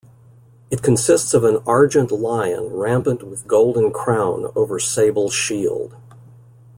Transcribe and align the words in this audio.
It 0.71 0.81
consists 0.81 1.35
of 1.35 1.43
an 1.43 1.59
argent 1.67 2.09
lion 2.11 2.73
rampant 2.75 3.21
with 3.21 3.45
golden 3.45 3.91
crown 3.91 4.51
over 4.55 4.79
sable 4.79 5.29
shield. 5.29 5.95